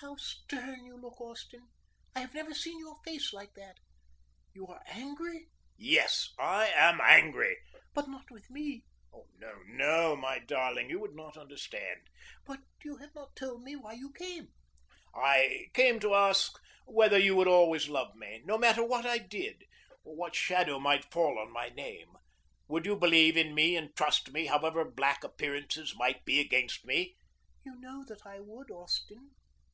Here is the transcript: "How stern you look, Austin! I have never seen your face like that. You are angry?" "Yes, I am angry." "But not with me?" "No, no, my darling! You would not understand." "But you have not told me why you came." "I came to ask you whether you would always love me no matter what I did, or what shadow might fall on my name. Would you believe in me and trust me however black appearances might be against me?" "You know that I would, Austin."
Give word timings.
"How 0.00 0.16
stern 0.16 0.86
you 0.86 0.96
look, 0.96 1.20
Austin! 1.20 1.68
I 2.16 2.20
have 2.20 2.32
never 2.32 2.54
seen 2.54 2.78
your 2.78 2.96
face 3.04 3.34
like 3.34 3.52
that. 3.56 3.76
You 4.54 4.66
are 4.68 4.80
angry?" 4.86 5.48
"Yes, 5.76 6.32
I 6.38 6.68
am 6.68 7.02
angry." 7.02 7.58
"But 7.92 8.08
not 8.08 8.30
with 8.30 8.48
me?" 8.48 8.86
"No, 9.36 9.60
no, 9.66 10.16
my 10.16 10.38
darling! 10.38 10.88
You 10.88 11.00
would 11.00 11.14
not 11.14 11.36
understand." 11.36 12.06
"But 12.46 12.60
you 12.82 12.96
have 12.96 13.14
not 13.14 13.36
told 13.36 13.62
me 13.62 13.76
why 13.76 13.92
you 13.92 14.10
came." 14.12 14.54
"I 15.14 15.66
came 15.74 16.00
to 16.00 16.14
ask 16.14 16.56
you 16.88 16.94
whether 16.94 17.18
you 17.18 17.36
would 17.36 17.46
always 17.46 17.86
love 17.90 18.14
me 18.14 18.40
no 18.46 18.56
matter 18.56 18.82
what 18.82 19.04
I 19.04 19.18
did, 19.18 19.64
or 20.02 20.16
what 20.16 20.34
shadow 20.34 20.78
might 20.80 21.12
fall 21.12 21.38
on 21.38 21.52
my 21.52 21.68
name. 21.68 22.14
Would 22.68 22.86
you 22.86 22.96
believe 22.96 23.36
in 23.36 23.54
me 23.54 23.76
and 23.76 23.94
trust 23.94 24.32
me 24.32 24.46
however 24.46 24.90
black 24.90 25.22
appearances 25.22 25.94
might 25.94 26.24
be 26.24 26.40
against 26.40 26.86
me?" 26.86 27.16
"You 27.66 27.78
know 27.78 28.02
that 28.08 28.24
I 28.24 28.40
would, 28.40 28.70
Austin." 28.70 29.32